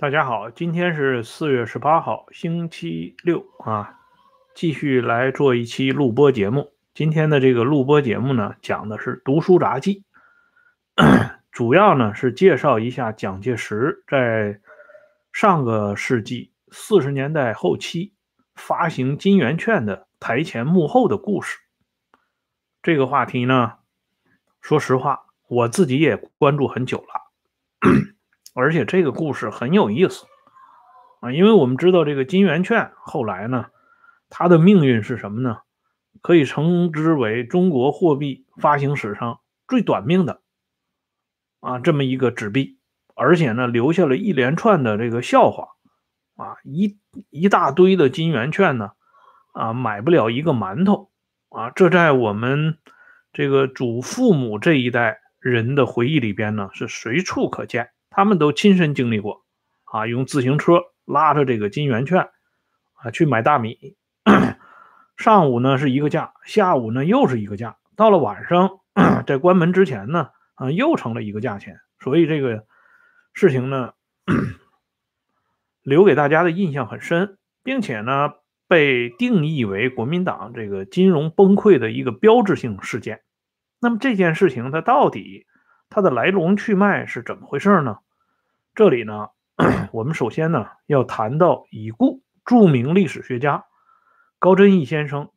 [0.00, 3.98] 大家好，今天是四月十八号，星期六啊，
[4.54, 6.72] 继续来做一期录播节目。
[6.94, 10.04] 今天的这个录播节目呢，讲的是《读书札记》，
[11.50, 14.60] 主要呢是介绍一下蒋介石在
[15.32, 18.14] 上个世纪四十年代后期
[18.54, 21.58] 发行金圆券的台前幕后的故事。
[22.82, 23.72] 这个话题呢，
[24.60, 27.32] 说实话，我自己也关注很久了。
[28.58, 30.26] 而且这个故事很有意思
[31.20, 33.66] 啊，因为我们知道这个金圆券后来呢，
[34.30, 35.58] 它的命运是什么呢？
[36.22, 40.40] 可以称之为中国货币发行史上最短命的
[41.60, 42.80] 啊这么一个纸币，
[43.14, 45.68] 而且呢留下了一连串的这个笑话
[46.34, 46.98] 啊，一
[47.30, 48.90] 一大堆的金圆券呢
[49.52, 51.12] 啊买不了一个馒头
[51.50, 52.76] 啊，这在我们
[53.32, 57.90] 这个祖父母这一代人的回忆里边呢是随处可见。
[58.18, 59.44] 他们都亲身经历过，
[59.84, 62.30] 啊，用自行车拉着这个金圆券，
[62.94, 63.96] 啊，去买大米。
[65.16, 68.80] 上午呢是一个价，下午呢又是一个价，到了晚上，
[69.24, 71.78] 在关门之前呢，啊，又成了一个价钱。
[72.00, 72.66] 所以这个
[73.34, 73.92] 事情呢，
[75.82, 78.32] 留给大家的印象很深，并且呢，
[78.66, 83.20] 被定义为国民党这个金融崩溃的一个标志性事件。
[83.78, 85.46] 那么这件事情它到底？
[85.88, 87.98] 它的来龙去脉是怎么回事呢？
[88.78, 89.30] 这里呢，
[89.90, 93.64] 我们首先呢要谈到已故著名历史学家
[94.38, 95.30] 高真义先生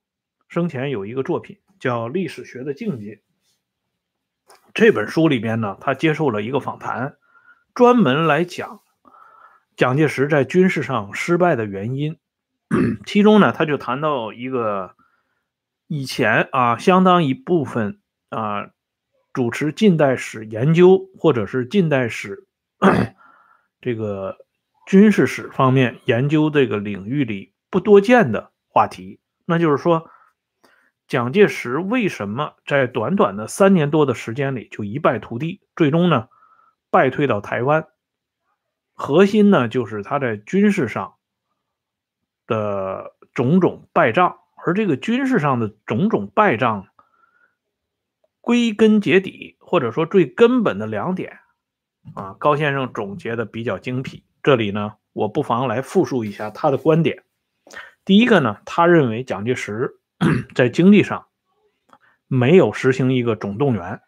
[0.48, 3.16] 生前有一个作品叫《历史学的境界》。
[4.76, 7.18] 这本书里边呢，他接受了一个访谈，
[7.74, 8.82] 专门来讲
[9.76, 12.20] 蒋介石在军事上失败的原因。
[13.08, 14.94] 其中呢，他就谈到一个
[15.88, 18.70] 以前啊，相当一部分啊。
[19.34, 22.46] 主持近代史研究，或者是近代史
[23.82, 24.38] 这个
[24.86, 30.10] 军事史方面研究这个领域里不多见的话题，那就是说，
[31.08, 36.30] 蒋介石为什么在短短的三年多的时间里就一败涂地，最终呢
[36.90, 37.88] 败退到台湾？
[38.94, 41.16] 核心呢就是他在军事上
[42.48, 46.88] 的种种败仗，而这个军事上的种种败仗。
[48.44, 51.41] 归根结底，或者说最根本的两点，
[52.16, 54.24] 啊，高先生总结的比较精辟。
[54.44, 57.24] 这里呢，我不妨来复述一下他的观点。
[58.04, 60.00] 第一个呢，他认为蒋介石
[60.56, 61.28] 在经济上
[62.28, 64.02] 没有实行一个总动员。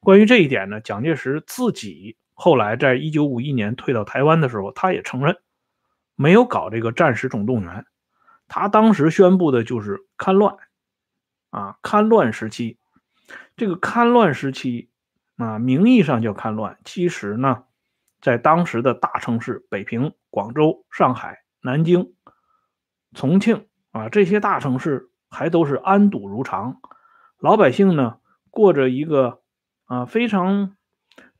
[0.00, 5.36] 关于这一点呢，蒋介石自己后来在一九五一年退到台湾的时候，他也承认
[6.14, 7.84] 没有搞这个战时总动员。
[8.46, 10.56] 他当时宣布的就是戡乱，
[11.50, 12.78] 啊，戡乱时期。
[13.56, 14.90] 这个戡乱时期
[15.36, 17.64] 啊，名义上叫戡乱，其实呢，
[18.20, 22.12] 在当时的大城市北平、广州、上海、南京、
[23.14, 26.80] 重庆啊这些大城市还都是安堵如常，
[27.38, 28.18] 老百姓呢
[28.50, 29.40] 过着一个
[29.86, 30.76] 啊非常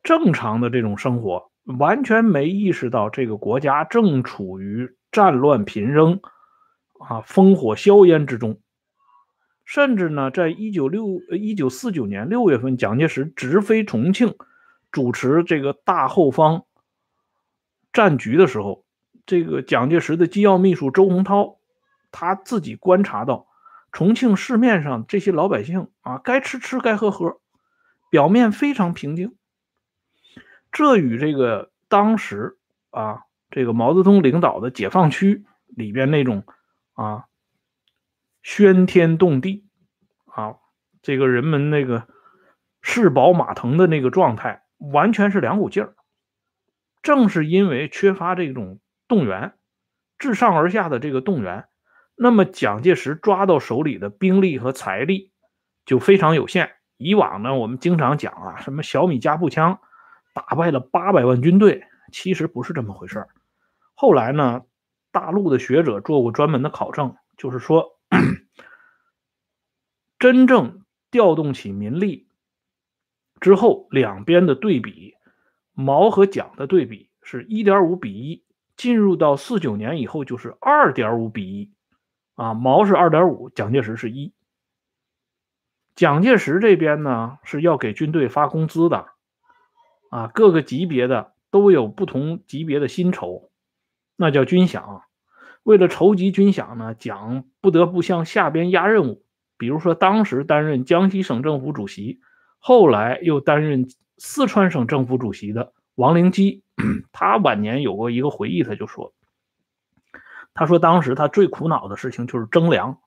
[0.02, 6.20] 正常的这种生活，完全没意识到这个国家正处于战乱频仍
[6.98, 8.60] 啊烽火硝烟之中。
[9.64, 14.34] 甚至呢，在一九六一九四九年六月份，蒋介石直飞重庆，
[14.92, 16.64] 主持这个大后方
[17.92, 18.84] 战局的时候，
[19.24, 21.56] 这个蒋介石的机要秘书周洪涛，
[22.12, 23.46] 他自己观察到，
[23.90, 27.40] 重庆市面上这些老百姓啊，该吃吃，该喝喝，
[28.10, 29.34] 表面非常平静。
[30.70, 32.58] 这与这个当时
[32.90, 36.44] 啊，这个毛泽东领导的解放区里边那种
[36.92, 37.24] 啊。
[38.44, 39.64] 喧天动地，
[40.26, 40.56] 啊，
[41.00, 42.06] 这个人们那个
[42.82, 45.94] 士饱马腾的那个状态，完全是两股劲儿。
[47.02, 49.54] 正是因为缺乏这种动员，
[50.18, 51.64] 自上而下的这个动员，
[52.16, 55.32] 那么蒋介石抓到手里的兵力和财力
[55.86, 56.72] 就非常有限。
[56.98, 59.80] 以往呢，我们经常讲啊，什么小米加步枪
[60.34, 63.28] 打败了八百万军队，其实不是这么回事儿。
[63.94, 64.62] 后来呢，
[65.12, 67.94] 大陆的学者做过专门的考证，就是说。
[70.18, 72.28] 真正调动起民力
[73.40, 75.14] 之后，两边的对比，
[75.72, 78.44] 毛和蒋的对比是一点五比一。
[78.76, 81.72] 进入到四九年以后，就是二点五比一。
[82.34, 84.32] 啊，毛是二点五，蒋介石是一。
[85.94, 89.06] 蒋介石这边呢是要给军队发工资的，
[90.10, 93.52] 啊，各个级别的都有不同级别的薪酬，
[94.16, 95.02] 那叫军饷。
[95.62, 99.23] 为了筹集军饷呢，蒋不得不向下边压任务。
[99.64, 102.20] 比如说，当时担任江西省政府主席，
[102.58, 103.86] 后来又担任
[104.18, 106.62] 四川省政府主席的王灵基
[107.12, 109.14] 他晚年有过一个回忆，他就说
[110.52, 112.98] ：“他说当时他最苦恼的事情就是征粮，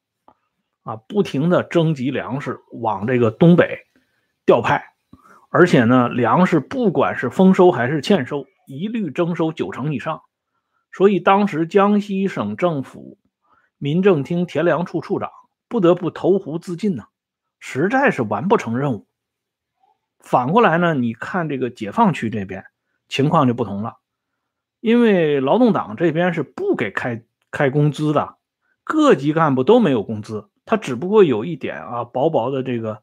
[0.81, 3.81] 啊，不停的征集粮食往这个东北
[4.44, 4.83] 调派，
[5.51, 10.21] 而且呢，粮食不管是丰收还是欠收，一律征收九成以上。
[10.92, 13.19] 所以当时江西省政府
[13.77, 15.30] 民政厅田粮处处长
[15.67, 17.05] 不得不投湖自尽呐，
[17.59, 19.07] 实在是完不成任务。
[20.19, 22.65] 反过来呢，你看这个解放区这边。”
[23.09, 23.99] 情况就不同了，
[24.81, 28.35] 因为劳动党这边是不给开开工资的，
[28.83, 33.01] 各级干部都没有工资，他只不过有一点啊薄薄的这个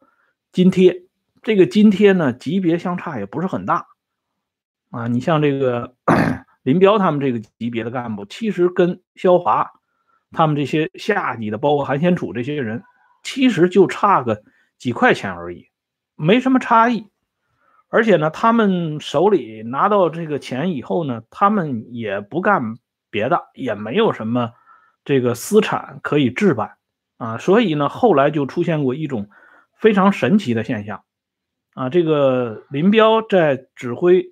[0.53, 1.07] 津贴，
[1.41, 3.87] 这个津贴呢级别相差也不是很大
[4.91, 5.09] 啊。
[5.09, 5.95] 你像这个
[6.63, 9.73] 林彪他们这个级别的干部，其实跟肖华
[10.35, 12.83] 他们这些下级的，包括韩先楚这些人，
[13.23, 14.43] 其实就差个
[14.77, 15.69] 几块钱而已，
[16.17, 17.09] 没什么差异。
[17.89, 22.75] 而且呢，他们手里拿到这个钱以后呢，他们也不干
[23.09, 24.53] 别的，也没有什么
[25.05, 26.73] 这个私产可以置办
[27.19, 29.31] 啊，所以呢，后来就出现过一种
[29.79, 31.05] 非常神奇的现象
[31.75, 31.89] 啊。
[31.89, 34.27] 这个林彪在指挥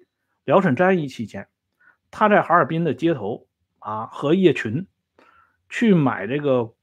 [0.44, 1.46] 辽沈战役期间，
[2.10, 3.46] 他在哈尔滨的街头
[3.78, 4.88] 啊，和叶群
[5.72, 6.74] 去买这个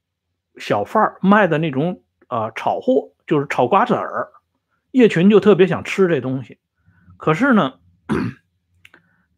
[0.58, 4.30] 小贩儿卖的那种啊炒货，就是炒瓜子儿，
[4.90, 6.58] 叶群就特别想吃这东西。
[7.16, 7.76] 可是呢，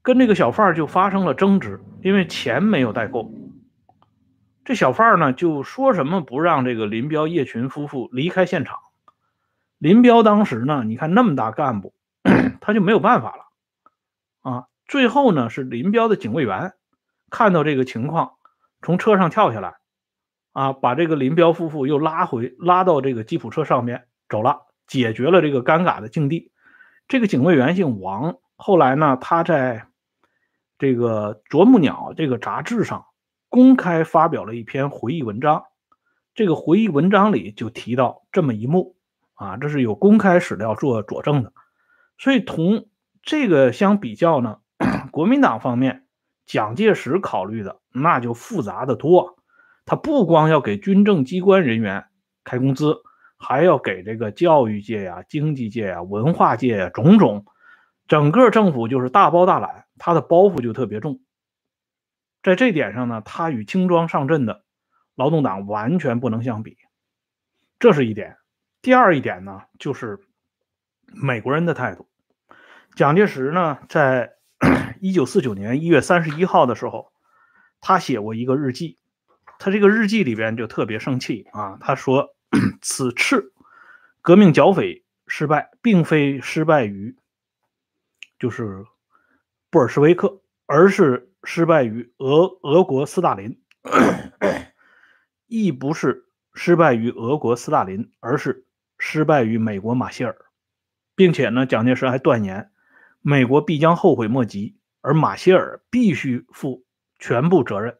[0.01, 3.29] 跟这个小贩儿就发生了争执，因为钱没有带够。
[4.63, 8.79] 这小贩儿呢就说什么不让这个林彪、叶群夫妇离开现场。
[9.77, 11.93] 林彪当时呢，你看那么大干部，
[12.61, 14.67] 他就没有办法了啊。
[14.85, 16.73] 最后呢，是林彪的警卫员
[17.29, 18.35] 看到这个情况，
[18.81, 19.75] 从车上跳下来，
[20.53, 26.51] 啊，把这个林彪夫妇又拉回拉到这个吉普车上面走了，解决了这个尴尬的境地。
[27.07, 29.87] 这个警卫员姓王，后来呢，他在
[30.77, 33.05] 这个《啄木鸟》这个杂志上
[33.49, 35.65] 公开发表了一篇回忆文章。
[36.33, 38.95] 这个回忆文章里就提到这么一幕
[39.33, 41.51] 啊，这是有公开史料做佐证的。
[42.17, 42.87] 所以同
[43.21, 44.59] 这个相比较呢，
[45.11, 46.05] 国民党方面
[46.45, 49.37] 蒋介石考虑的那就复杂的多。
[49.85, 52.05] 他不光要给军政机关人员
[52.43, 53.01] 开工资。
[53.43, 57.47] 还要给这个教育界呀、经济界呀、文化界呀种种，
[58.07, 61.21] 整个政府就是大包大揽，他的包袱就特别重。
[62.43, 64.63] 在这点上呢，他与轻装上阵的
[65.15, 66.77] 劳动党完全不能相比，
[67.79, 68.37] 这是一点。
[68.83, 70.19] 第二一点呢，就是
[71.07, 72.07] 美国人的态度。
[72.93, 74.33] 蒋介石呢，在
[75.01, 77.11] 一九四九年一月三十一号的时候，
[77.81, 78.99] 他写过一个日记，
[79.59, 82.35] 他这个日记里边就特别生气啊，他说。
[82.81, 83.53] 此次
[84.21, 87.15] 革命剿匪失败，并非失败于
[88.37, 88.85] 就是
[89.69, 93.61] 布尔什维克，而是失败于俄俄国斯大林，
[95.47, 98.65] 亦不是失败于俄国斯大林，而是
[98.97, 100.35] 失败于美国马歇尔，
[101.15, 102.69] 并且呢，蒋介石还断言，
[103.21, 106.83] 美国必将后悔莫及，而马歇尔必须负
[107.19, 107.97] 全部责任。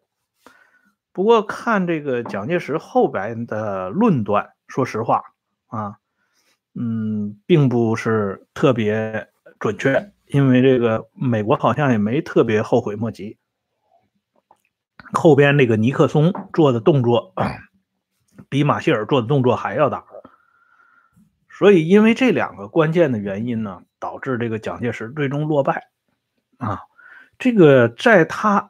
[1.11, 5.23] 不过看这个蒋介石后边的论断，说实话
[5.67, 5.97] 啊，
[6.73, 9.27] 嗯，并不是特别
[9.59, 13.37] 准确，因为这个美国好像也没特别后悔莫及。
[15.11, 17.33] 后边那个尼克松做的动作，
[18.47, 20.05] 比马歇尔做的动作还要大，
[21.49, 25.89] 所以因为这两个关键的原因呢，导致这个蒋介石最终落败
[26.57, 26.83] 啊。
[27.41, 28.69] 这个在他。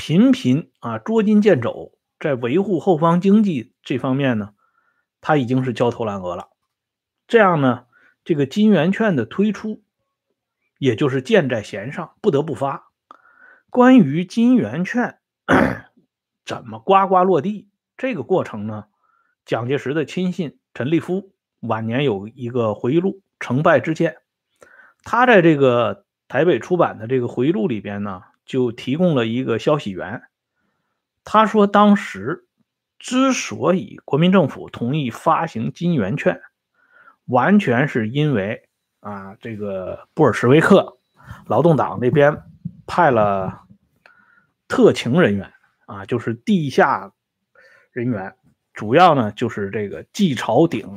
[0.00, 4.54] 频频啊捉襟见肘，在维护后方经济这方面呢，
[5.20, 6.50] 他已经是焦头烂额了。
[7.26, 7.86] 这样呢，
[8.24, 9.82] 这个金圆券的推出，
[10.78, 12.92] 也就是箭在弦上，不得不发。
[13.70, 15.18] 关于金圆券
[16.44, 18.84] 怎么呱呱落地这个过程呢？
[19.44, 24.12] 蒋介石的亲信陈立夫晚年有一个回忆录《成败之剑》，
[25.02, 28.22] 他在这个台北出版的这个回忆录里边呢。
[28.48, 30.22] 就提供了一个消息源，
[31.22, 32.46] 他说，当时
[32.98, 36.40] 之所以国民政府同意发行金圆券，
[37.26, 38.66] 完全是因为
[39.00, 40.96] 啊，这个布尔什维克
[41.44, 42.42] 劳动党那边
[42.86, 43.66] 派了
[44.66, 45.52] 特勤人员
[45.84, 47.12] 啊，就是地下
[47.92, 48.34] 人员，
[48.72, 50.96] 主要呢就是这个季朝鼎。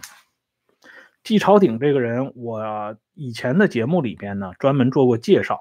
[1.23, 5.59] 季朝鼎这个人，我以前的节目里边呢专门做过介绍。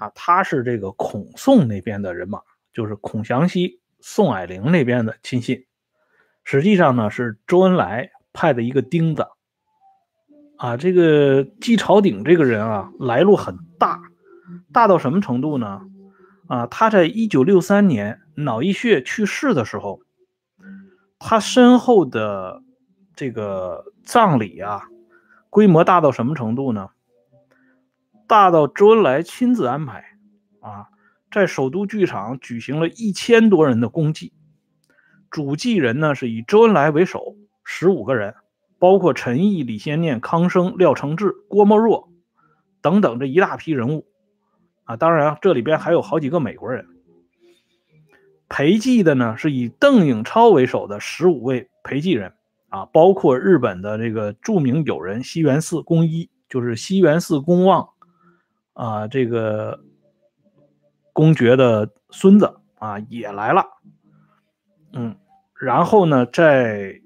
[0.00, 2.40] 啊，他是这个孔宋那边的人马，
[2.72, 5.66] 就是孔祥熙、宋霭龄那边的亲信。
[6.44, 9.26] 实际上呢，是周恩来派的一个钉子。
[10.56, 14.00] 啊，这个季朝鼎这个人啊，来路很大。
[14.72, 15.82] 大到什么程度呢？
[16.48, 20.00] 啊，他在一九六三年脑溢血去世的时候，
[21.18, 22.62] 他身后的
[23.14, 24.88] 这个葬礼啊，
[25.50, 26.90] 规模大到什么程度呢？
[28.26, 30.16] 大到周恩来亲自安排
[30.60, 30.88] 啊，
[31.30, 34.32] 在首都剧场举行了一千多人的公祭，
[35.30, 38.34] 主祭人呢是以周恩来为首，十五个人，
[38.78, 42.10] 包括陈毅、李先念、康生、廖承志、郭沫若
[42.80, 44.06] 等等这一大批人物。
[44.84, 46.86] 啊，当然，这里边还有好几个美国人
[48.48, 52.32] 陪祭的呢，是以邓颖超为首的十五位陪祭人
[52.72, 57.90] 啊，包括日本的这个著名友人西园寺公一，就是西园寺公望
[58.72, 59.84] 啊，这个
[61.12, 63.66] 公爵的孙子啊也来了，
[64.94, 65.16] 嗯，
[65.54, 67.02] 然后呢，在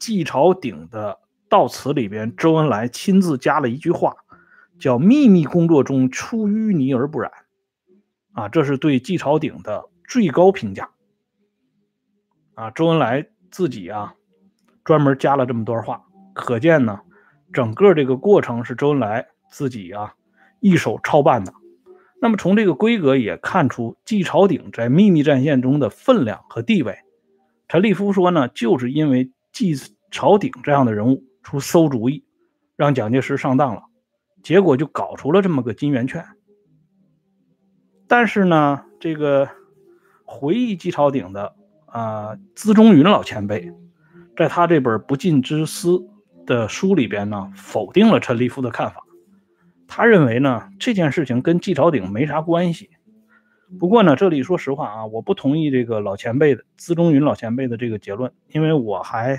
[0.00, 4.16] 季朝鼎的悼词里边，周恩来亲自加了一句话。
[4.80, 7.30] 叫秘密工作中出淤泥而不染，
[8.32, 10.90] 啊，这是对季朝鼎的最高评价。
[12.54, 14.16] 啊，周恩来自己啊，
[14.84, 16.02] 专门加了这么段话，
[16.34, 17.00] 可见呢，
[17.52, 20.14] 整个这个过程是周恩来自己啊
[20.60, 21.52] 一手操办的。
[22.20, 26.98] 那么从这个规格也看出季朝鼎在秘密战线中的分量和地位。
[27.68, 29.74] 陈立夫说呢，就是因为季
[30.10, 32.24] 朝鼎这样的人物出馊主意，
[32.76, 33.84] 让蒋介石上当了。
[34.42, 36.24] 结果就搞出了这么个金圆券，
[38.08, 39.48] 但是呢，这个
[40.24, 41.54] 回忆季朝鼎的
[41.86, 43.72] 啊，资中云老前辈，
[44.36, 45.90] 在他这本《不尽之思》
[46.46, 49.04] 的书里边呢，否定了陈立夫的看法。
[49.86, 52.90] 他认为呢，这件事情跟季朝鼎没啥关系。
[53.78, 59.38] 不过呢，这里说实话啊，我不同意这个老前辈的资中云老前辈的这个结论，因为我还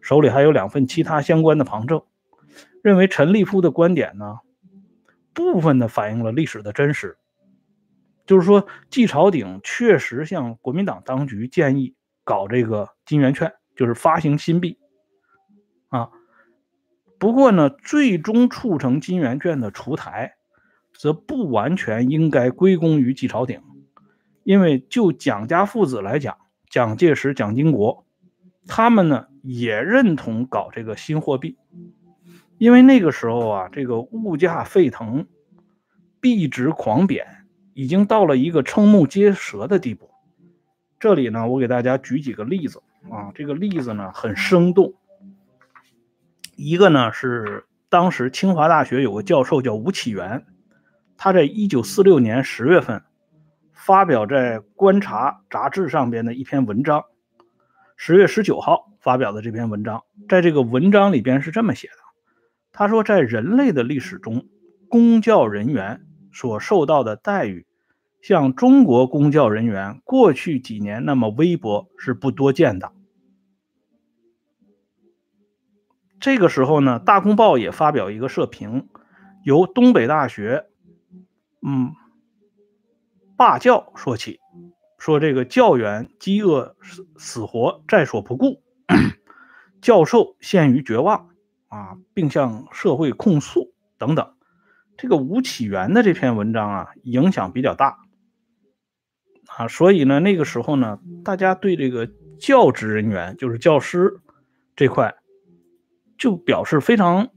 [0.00, 2.02] 手里还有两份其他相关的旁证。
[2.82, 4.38] 认为陈立夫的观点呢，
[5.34, 7.18] 部分的反映了历史的真实，
[8.26, 11.94] 就是说季朝鼎确实向国民党当局建议
[12.24, 14.76] 搞这个金圆券，就是发行新币
[15.88, 16.10] 啊。
[17.18, 20.34] 不过呢，最终促成金圆券的出台，
[20.92, 23.62] 则不完全应该归功于季朝鼎，
[24.44, 26.36] 因为就蒋家父子来讲，
[26.68, 28.04] 蒋介石、蒋经国，
[28.66, 31.56] 他们呢也认同搞这个新货币。
[32.58, 35.26] 因为那个时候啊，这个物价沸腾，
[36.20, 37.26] 币值狂贬，
[37.72, 40.10] 已经到了一个瞠目结舌的地步。
[40.98, 44.92] 这里呢，我给大家举几个例子啊，这个例子呢很生动。
[46.56, 50.44] 一个呢是当时清华大学有个教授叫吴启元，
[51.16, 53.02] 他在一九四六年十月份
[53.72, 57.04] 发表在《观察》杂志上边的一篇文章，
[57.96, 61.94] 十月十九号发表的这篇文章，在这个文章里边是这么写的。
[62.72, 64.46] 他说，在人类的历史中，
[64.88, 66.02] 公教人员
[66.32, 67.66] 所受到的待遇，
[68.20, 72.92] 像中国公教人员过去几年那么微薄是不多见的。
[76.18, 78.88] 这个时候呢，《大公报》也发表一个社评，
[79.44, 80.66] 由东北大学，
[81.66, 81.94] 嗯，
[83.36, 84.40] 罢教说起，
[84.98, 88.62] 说这个教员饥饿死死活在所不顾，
[89.80, 91.28] 教授陷于绝望。
[91.70, 94.34] 啊，并向社会控诉等等，
[94.96, 98.00] 这个吴启元的这篇文章啊，影响比较大
[99.60, 104.18] 啊，所以呢，那个时候呢，大家对这个教职人员，就是教师
[104.74, 105.14] 这块，
[106.16, 107.28] 就表示非常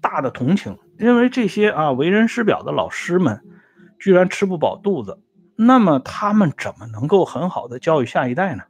[0.00, 3.42] 大的同情，认为这些啊为人师表的老师们，
[3.98, 5.20] 居然吃不饱肚子，
[5.54, 8.62] 那么他们怎么能够很好的教育下一代呢？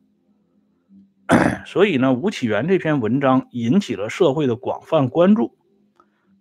[1.65, 5.57] 所以呢，吴启元这篇文章引起了社会的广泛关注。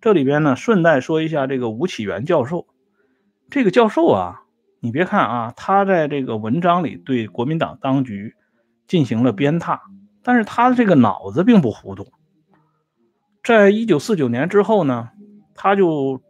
[0.01, 2.65] 这里边呢，顺带说一下这个吴启元教授。
[3.51, 4.45] 这个教授啊，
[4.79, 8.35] 你别看啊，他在这个文章里对国民党当局
[8.87, 9.79] 进行了鞭挞，
[10.23, 12.07] 但是他的这个脑子并不糊涂。
[13.43, 15.09] 在一九四九年之后呢，
[15.53, 16.21] 他就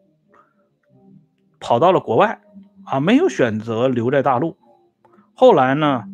[1.59, 2.41] 跑到了国外
[2.85, 4.57] 啊，没有选择留在大陆。
[5.33, 6.05] 后来呢？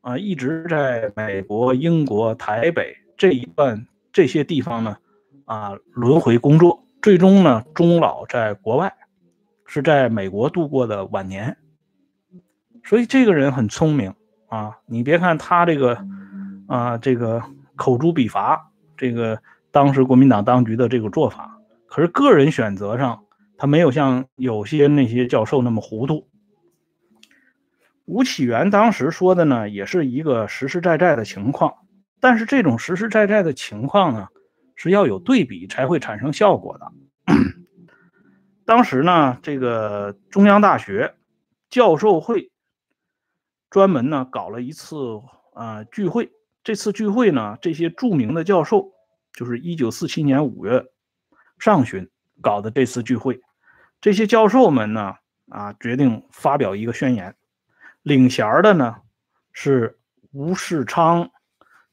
[0.00, 4.96] 啊，一直在美国、英国、台北这一段这些地方呢，
[5.44, 8.94] 啊，轮回工作，最终呢，终老在国外，
[9.66, 11.58] 是在美国度过的晚年。
[12.88, 14.14] 所以这个人很聪明
[14.48, 16.02] 啊，你别看他这个，
[16.66, 17.42] 啊，这个
[17.76, 23.24] 口诛笔伐，这个当时国民党当局的这个做法，可是个人选择上，
[23.58, 26.26] 他没有像有些那些教授那么糊涂。
[28.06, 31.74] 吴启元当时说的呢，也是一个实实在在的情况，
[32.20, 34.28] 但是这种实实在在的情况呢，
[34.76, 36.90] 是要有对比才会产生效果的。
[38.64, 41.16] 当时呢，这个中央大学
[41.68, 42.50] 教授会
[43.70, 44.96] 专门呢搞了一次
[45.54, 46.32] 啊聚会。
[46.64, 48.92] 这次聚会呢，这些著名的教授，
[49.32, 50.84] 就是一九四七年五月
[51.58, 52.10] 上旬
[52.40, 53.40] 搞的这次聚会。
[54.00, 55.14] 这些教授们呢，
[55.48, 57.34] 啊，决定发表一个宣言。
[58.02, 58.96] 领衔的呢
[59.52, 59.98] 是
[60.32, 61.30] 吴世昌、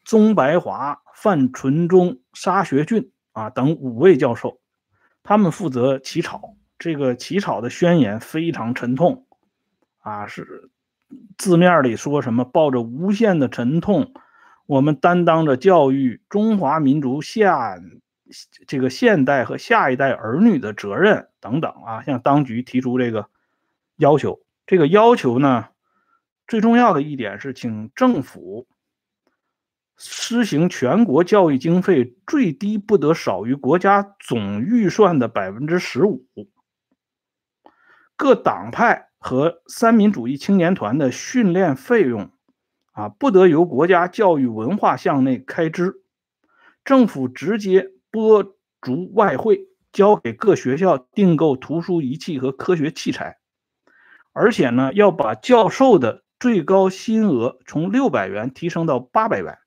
[0.04, 4.60] 宗白华、范纯忠、沙学俊啊等五位教授，
[5.24, 6.56] 他们负责起草。
[6.78, 9.26] 这个起草的宣言非常沉痛，
[10.00, 10.70] 啊，是
[11.38, 14.14] 字面里说什么抱着无限的沉痛，
[14.66, 17.80] 我们担当着教育中华民族下
[18.68, 23.30] 这个现代和下一代儿女的责任等等啊，向当局提出这个
[23.98, 24.40] 要求。
[24.66, 25.68] 这个要求呢，
[26.48, 28.68] 最重要的一点是，请政府。
[29.98, 36.26] 施行全国教育经费最低不得少于国家总预算的百分之十五。
[38.18, 42.30] 各党派和三民主义青年团的训练费用，
[42.92, 46.04] 啊，不得由国家教育文化项内开支，
[46.84, 53.40] 政府直接拨逐外汇，交给各学校订购图书仪器和科学器材，
[54.32, 59.58] 而且呢，要把教授的最高薪额从六百元提升到八百元。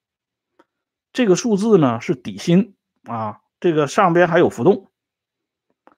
[1.13, 2.77] 这个数字呢是底薪
[3.09, 4.89] 啊，这个上边还有浮动。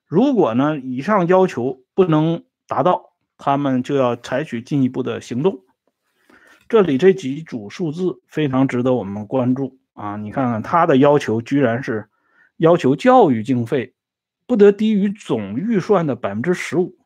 [0.07, 3.11] 如果呢以上要求不能达到，
[3.41, 5.65] 他们就要采取进一步的行动。
[6.69, 10.17] 这里这几组数字非常值得我们关注啊！
[10.17, 12.09] 你看看他的要求，居然是
[12.59, 13.95] 要求教育经费
[14.47, 16.97] 不得低于总预算的百分之十五，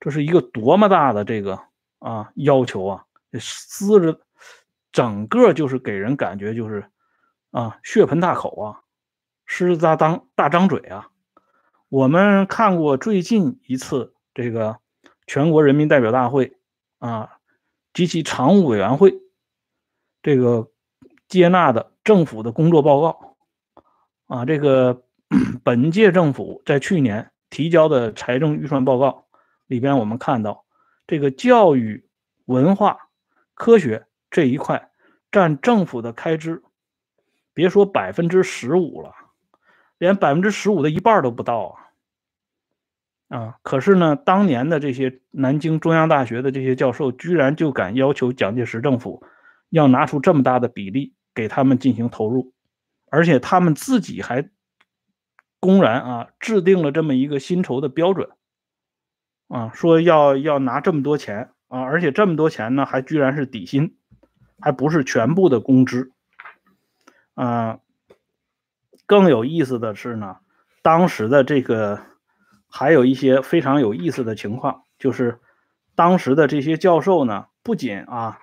[0.00, 1.58] 这是一个多么大的这个
[2.00, 3.04] 啊要求啊！
[3.40, 4.20] 撕着
[4.90, 6.84] 整个就是给人感觉就是
[7.50, 8.80] 啊血盆大口啊，
[9.46, 11.08] 狮子大张大张嘴啊！
[11.88, 14.78] 我们看过最近一次这个
[15.26, 16.56] 全国人民代表大会
[16.98, 17.38] 啊
[17.92, 19.20] 及其常务委员会
[20.22, 20.70] 这个
[21.28, 23.36] 接纳的政府的工作报告
[24.26, 25.02] 啊，这个
[25.62, 29.26] 本届政府在去年提交的财政预算报告
[29.66, 30.64] 里边，我们看到
[31.06, 32.06] 这个教育、
[32.46, 32.98] 文化、
[33.54, 34.90] 科学这一块
[35.30, 36.62] 占政府的开支，
[37.54, 39.14] 别说百分之十五了，
[39.98, 41.91] 连百分之十五的一半都不到啊。
[43.32, 43.56] 啊！
[43.62, 49.24] 可是呢，当年的这些南京中央大学的这些教授，居然就敢要求蒋介石政府
[49.70, 52.52] 要拿出这么大的比例给他们进行投入，
[53.08, 54.50] 而且他们自己还
[55.60, 58.28] 公然啊制定了这么一个薪酬的标准，
[59.48, 63.96] 啊，说要要拿这么多钱啊，而且这么多钱呢，还居然是底薪，
[64.60, 66.12] 还不是全部的工资，
[67.32, 67.78] 啊，
[69.06, 70.36] 更有意思的是呢，
[70.82, 72.11] 当时的这个。
[72.74, 75.38] 还有一些非常有意思的情况，就是
[75.94, 78.38] 当时的这些教授呢，不仅啊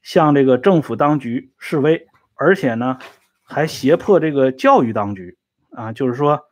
[0.00, 2.06] 向这个政府当局示威，
[2.36, 2.98] 而且呢
[3.42, 5.36] 还胁迫这个教育当局
[5.72, 6.42] 啊，就是说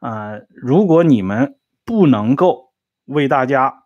[0.00, 2.72] 啊，如果你们不能够
[3.04, 3.84] 为大家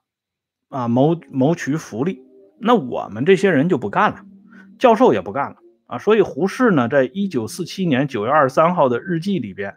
[0.70, 2.22] 啊谋谋取福利，
[2.58, 4.24] 那我们这些人就不干了，
[4.78, 5.98] 教授也不干了啊。
[5.98, 9.76] 所以胡适呢，在一九四七年九月二十三号的日记里边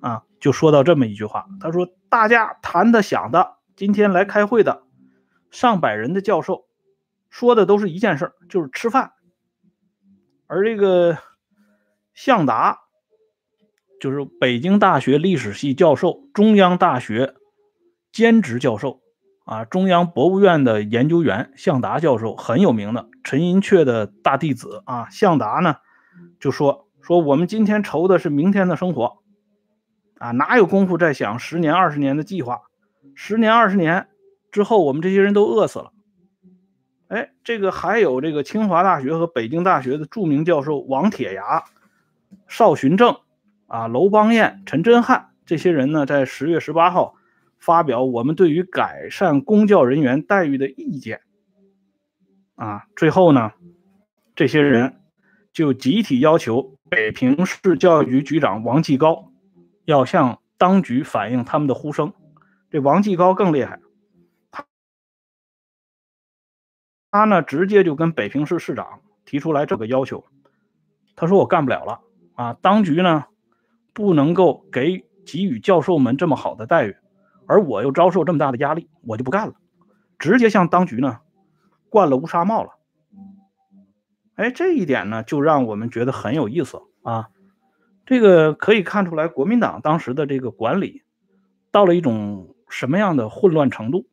[0.00, 0.22] 啊。
[0.40, 4.84] 就说到这么一句话，他说：“大家谈的想的，今天来开会的
[5.50, 6.66] 上百人的教授，
[7.28, 9.14] 说的都是一件事就是吃饭。
[10.46, 11.18] 而这个
[12.14, 12.82] 向达，
[14.00, 17.34] 就是北京大学历史系教授，中央大学
[18.12, 19.00] 兼职教授，
[19.44, 25.08] 啊，中央博物院的研究员向达教授很有名的，陈寅恪的大弟子啊。
[25.10, 25.78] 向达呢，
[26.38, 29.18] 就说说我们今天愁的是明天的生活。”
[30.18, 32.60] 啊，哪有功夫在想十年、二十年的计划？
[33.14, 34.08] 十年、二十年
[34.50, 35.92] 之后，我们这些人都饿死了。
[37.08, 41.64] 哎，这个还有这个清华大学和北京大学的著名教授王铁牙、
[42.46, 43.16] 邵寻正、
[43.66, 47.14] 啊娄邦彦、陈真汉这些人呢，在十月十八号
[47.58, 51.22] 发表我们对于改善公教人员待遇的意见。
[52.56, 53.52] 啊，最后呢，
[54.34, 55.00] 这些人
[55.52, 59.27] 就集体要求北平市教育局局长王继高。
[59.88, 62.12] 要向当局反映他们的呼声，
[62.68, 63.80] 这王继高更厉害，
[64.50, 64.66] 他
[67.10, 70.26] 他呢直接就跟北平市市长提出来这个要求，
[71.16, 72.02] 他说我干不了了
[72.34, 73.24] 啊，当局呢
[73.94, 76.94] 不能够给给予教授们这么好的待遇，
[77.46, 79.54] 而我又遭受这么大的压力，我就不干了，
[80.18, 81.20] 直接向当局呢
[81.88, 82.72] 灌了乌纱帽了。
[84.34, 87.30] 哎，这一点呢就让我们觉得很有意思啊。
[88.08, 91.02] 这个可以看出来，国民党当时的这个管理
[91.70, 94.06] 到了一种什么样的混乱程度？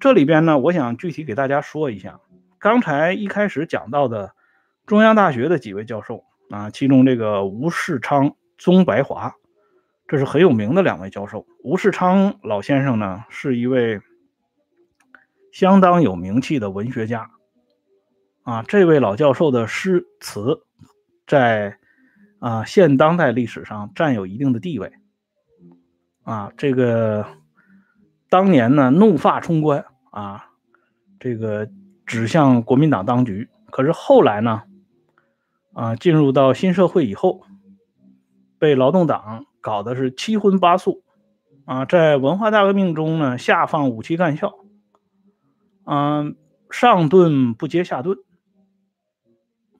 [0.00, 2.18] 这里边呢，我想具体给大家说一下。
[2.58, 4.34] 刚才一开始讲到的
[4.84, 9.36] 中央大学的几位教授啊，其中这个吴世昌、宗白华，
[10.08, 11.46] 这是很有名的两位教授。
[11.62, 14.00] 吴世昌老先生呢，是一位
[15.52, 17.30] 相当有名气的文学家
[18.42, 18.64] 啊。
[18.64, 20.64] 这位老教授的诗词
[21.28, 21.78] 在
[22.42, 24.92] 啊现当代历史上占有一定的地位
[26.24, 26.52] 啊。
[26.58, 27.24] 这个
[28.28, 30.50] 当年呢，怒发冲冠啊，
[31.18, 31.70] 这个。
[32.04, 34.64] 指向国民党当局，可是后来呢？
[35.72, 37.46] 啊，进入到新社会以后，
[38.58, 41.04] 被劳动党搞的是七荤八素，
[41.64, 44.52] 啊，在文化大革命中呢，下放武器干校，
[45.86, 46.36] 嗯，
[46.70, 48.18] 上顿不接下顿，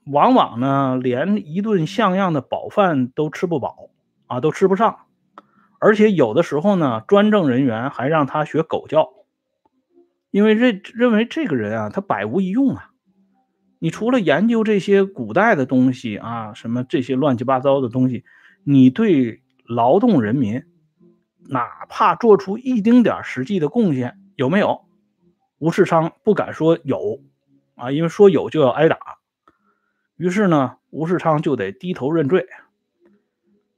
[0.05, 3.91] 往往呢，连一顿像样的饱饭都吃不饱，
[4.27, 5.07] 啊，都吃不上，
[5.79, 9.11] 而且有的时候呢，专政人员还让他学狗叫。
[10.31, 12.91] 因为认认为这个人啊，他百无一用啊！
[13.79, 18.25] 你除了研究这些古代的东西啊，什么这些乱七八糟的东西，
[18.65, 20.63] 你对劳动人民，
[21.49, 24.87] 哪怕做出一丁点实际的贡献，有没有？
[25.59, 27.21] 吴世昌不敢说有
[27.75, 29.12] 啊，因为说有就要挨打。
[30.23, 32.47] 于是呢，吴世昌就得低头认罪。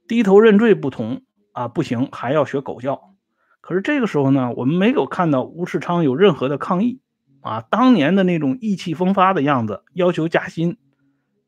[0.07, 3.15] 低头认罪不同啊，不行，还要学狗叫。
[3.61, 7.01] 可是这个时候呢，我们没有看到吴世昌有任何的抗议
[7.41, 10.77] 啊，当年的那种意气风发的样子，要求加薪，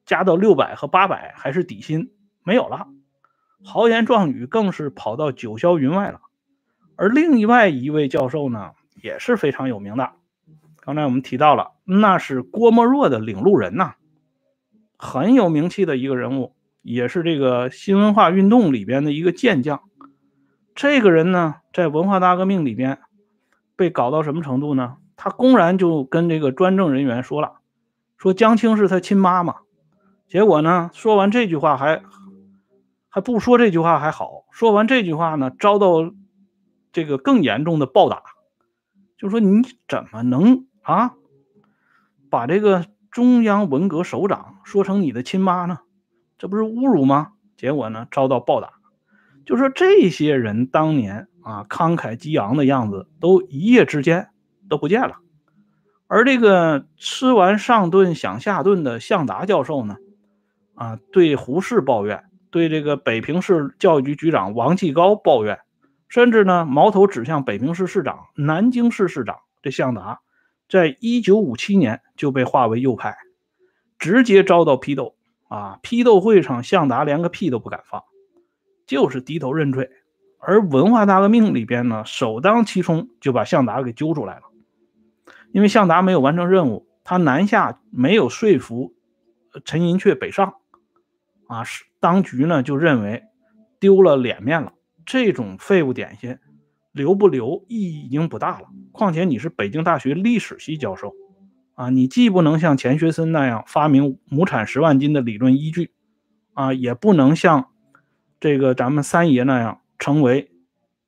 [0.03, 2.11] 加到六百和八百还是底薪
[2.43, 2.87] 没有了，
[3.63, 6.21] 豪言壮语更是跑到九霄云外了。
[6.95, 8.71] 而另外一位教授呢，
[9.03, 10.13] 也是非常有名的，
[10.79, 13.93] 刚才我们提到了，那是郭沫若的领路人呐，
[14.97, 19.81] 很有名气的一个人物，也是这个新文化运动里边的一个健将。
[20.75, 22.99] 这个人呢，在文化大革命里边
[23.75, 24.97] 被搞到什么程度呢？
[25.15, 27.53] 他公然就跟这个专政人员说了，
[28.17, 29.55] 说江青是他亲妈妈。
[30.27, 32.03] 结果呢，说完这句话还
[33.09, 36.13] 还不说这句话还好，说完这句话呢，遭到
[36.91, 38.21] 这个更严重的暴打，
[39.17, 41.13] 就说你怎么能啊，
[42.29, 42.85] 把这个
[43.17, 45.79] 中央文革首长说成你的亲妈呢？
[46.37, 47.29] 这不是侮辱吗？
[47.55, 48.73] 结果呢，遭到暴打。
[49.43, 54.29] 就说这些人当年啊慷慨激昂的样子，都一夜之间
[54.69, 55.15] 都不见了。
[56.05, 59.95] 而这个吃完上顿想下顿的向达教授呢，
[60.75, 65.57] 啊对胡适抱怨，对这个北平市教育局局长王继高抱怨，
[66.07, 70.19] 甚至呢矛头指向北平市市长、南京市市长这向达，
[70.69, 73.17] 在一九五七年就被划为右派，
[73.97, 75.15] 直接遭到批斗
[75.47, 75.79] 啊！
[75.81, 78.03] 批斗会上，向达连个屁都不敢放。
[78.85, 79.89] 就是低头认罪，
[80.39, 84.43] 而文化大革命里边呢，首当其冲就把向达给揪出来了，
[85.51, 88.93] 因为向达没有完成任务，他南下没有说服
[89.65, 90.55] 陈寅恪北上，
[91.47, 93.23] 啊，是当局呢就认为
[93.79, 94.71] 丢了脸面了，
[95.05, 96.37] 这种废物点心
[96.97, 98.67] 留不留意义已经不大了。
[98.91, 101.13] 况且你是北京大学历史系教授，
[101.75, 105.91] 啊，你既不能像钱学森那样发明亩产十万斤的理论依据，
[106.53, 107.69] 啊，也不能像。
[108.39, 110.51] 这个咱们三爷那样成为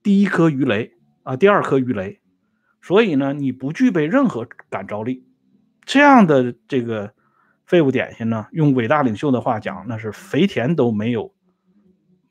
[0.02, 2.20] 第一颗鱼雷啊，第二颗鱼雷，
[2.82, 5.26] 所以呢，你不具备任何感召力。
[5.84, 7.14] 这样的这个
[7.66, 11.32] 废物点心呢，用伟大领袖的话讲，那是肥田都没有，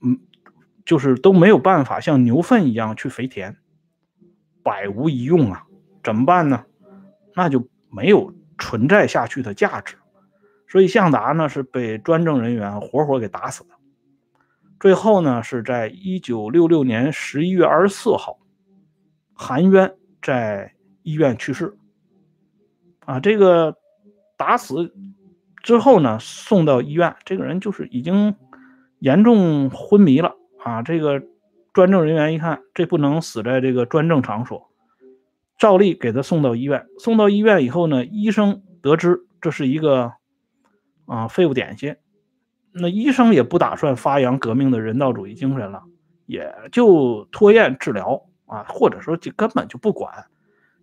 [0.01, 0.18] 嗯，
[0.88, 3.59] 就是都没有办法像牛粪一样去肥田，
[4.62, 5.66] 百无一用啊！
[6.03, 6.64] 怎么办呢？
[7.35, 9.96] 那就没有存在下去的价值。
[10.66, 13.74] 所以向达呢是被专政人员活活给打死的。
[14.81, 18.38] 最后呢，是在一九六六年十一月二十四号，
[19.35, 20.72] 韩渊在
[21.03, 21.77] 医院去世。
[23.01, 23.77] 啊，这个
[24.38, 24.94] 打死
[25.62, 28.35] 之后呢，送到医院，这个人就是已经
[29.01, 30.35] 严重昏迷了。
[30.62, 31.23] 啊，这个
[31.73, 34.71] 专政人员一看，这不能死在这个专政场所，
[35.57, 36.87] 照例给他送到医院。
[36.99, 40.12] 送到医院以后呢，医生得知这是一个
[41.07, 41.97] 啊废物点心。
[42.73, 45.83] 那医生也不打算发扬革命的人道主义精神了，
[46.27, 50.27] 也就拖延治疗啊，或者说就根本就不管。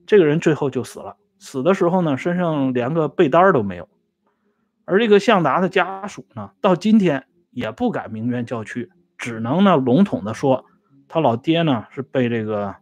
[0.05, 3.87] 这个人最后就死了，死的时候呢，身上连个被单都没有。
[4.85, 8.91] 而这个向达的家属呢，到今天也不敢鸣冤叫屈，
[9.25, 10.63] 只能呢笼统的说，
[11.07, 12.75] 他老爹呢是被这个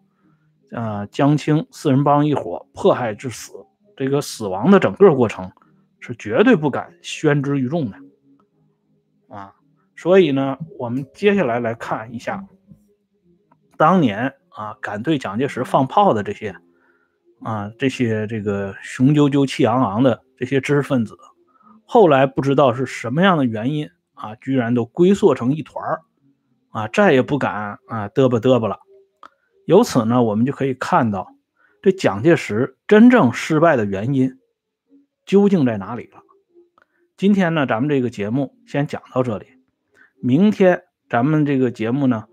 [0.71, 3.53] 呃江青四人帮一伙迫害致死，
[3.95, 5.49] 这个死亡的整个过程
[6.01, 7.97] 是绝对不敢宣之于众的。
[9.29, 9.53] 啊，
[9.95, 12.45] 所以呢，我们接下来来看一下，
[13.77, 16.53] 当年啊，敢对蒋介石放炮的这些
[17.41, 21.17] 啊，这些这个雄赳赳气昂昂的这些知识分子，
[21.85, 26.01] 后来不知道是什么样的原因啊，居然都龟缩成一团儿
[26.73, 28.79] 啊，再也不敢啊嘚啵嘚啵了。
[29.65, 31.27] 由此呢，我们就可以看到，
[31.81, 34.39] 这蒋介石真正失败的原因
[35.25, 36.21] 究竟在哪里了。
[37.15, 39.45] 今天呢，咱们这个节目先讲到这里。
[40.19, 42.25] 明天咱们这个节目呢，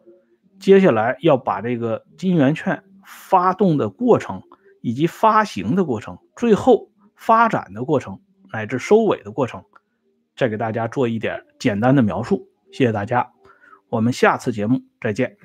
[0.59, 4.43] 接下来要把这个金圆券发动的过程，
[4.81, 8.21] 以及发行的过程，最后发展的过程，
[8.53, 9.63] 乃至收尾的过程，
[10.35, 12.49] 再给大家做一点简单的描述。
[12.73, 13.31] 谢谢大家，
[13.91, 15.37] 我们下次节目再见。